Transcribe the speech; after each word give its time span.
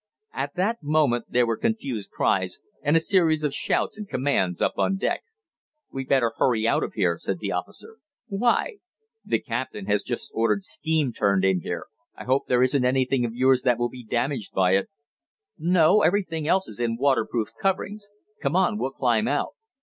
At 0.33 0.55
that 0.55 0.81
moment 0.81 1.25
there 1.29 1.45
were 1.45 1.57
confused 1.57 2.09
cries, 2.09 2.57
and 2.81 2.97
a 2.97 2.99
series 2.99 3.43
of 3.43 3.53
shouts 3.53 3.99
and 3.99 4.09
commands 4.09 4.59
up 4.59 4.73
on 4.79 4.97
deck. 4.97 5.21
"We'd 5.93 6.09
better 6.09 6.31
hurry 6.37 6.67
out 6.67 6.83
of 6.83 6.93
here," 6.93 7.19
said 7.19 7.37
the 7.37 7.51
officer. 7.51 7.99
"Why?" 8.27 8.77
"The 9.23 9.37
captain 9.37 9.85
has 9.85 10.01
just 10.01 10.31
ordered 10.33 10.63
steam 10.63 11.13
turned 11.13 11.45
in 11.45 11.61
here. 11.61 11.85
I 12.15 12.23
hope 12.23 12.47
there 12.47 12.63
isn't 12.63 12.83
anything 12.83 13.25
of 13.25 13.35
yours 13.35 13.61
that 13.61 13.77
will 13.77 13.89
be 13.89 14.03
damaged 14.03 14.53
by 14.53 14.71
it." 14.71 14.89
"No, 15.59 16.01
everything 16.01 16.47
else 16.47 16.67
is 16.67 16.79
in 16.79 16.97
waterproof 16.97 17.49
coverings. 17.61 18.09
Come 18.41 18.55
on, 18.55 18.79
we'll 18.79 18.89
climb 18.89 19.27
out." 19.27 19.53